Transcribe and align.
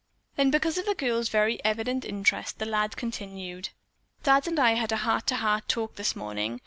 Then, 0.35 0.49
because 0.49 0.79
of 0.79 0.87
the 0.87 0.95
girl's 0.95 1.29
very 1.29 1.63
evident 1.63 2.05
interest, 2.05 2.57
the 2.57 2.65
lad 2.65 2.97
continued: 2.97 3.69
"Dad 4.23 4.47
and 4.47 4.57
I 4.57 4.71
had 4.71 4.91
a 4.91 4.97
heart 4.97 5.27
to 5.27 5.35
heart 5.35 5.67
talk 5.67 5.93
this 5.95 6.15
morning. 6.15 6.59